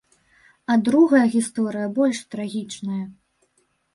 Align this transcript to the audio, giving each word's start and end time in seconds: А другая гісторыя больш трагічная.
А 0.71 0.77
другая 0.87 1.21
гісторыя 1.35 1.91
больш 1.99 2.21
трагічная. 2.33 3.01